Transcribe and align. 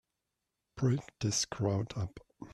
Break 0.77 1.19
this 1.19 1.45
crowd 1.45 1.95
up! 1.95 2.19